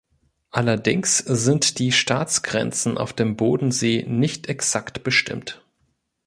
Allerdings 0.49 1.19
sind 1.19 1.77
die 1.77 1.91
Staatsgrenzen 1.91 2.97
auf 2.97 3.13
dem 3.13 3.35
Bodensee 3.37 4.03
nicht 4.09 4.47
exakt 4.49 5.03
bestimmt. 5.03 5.63